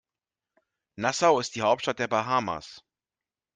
[0.95, 2.83] Nassau ist die Hauptstadt der Bahamas.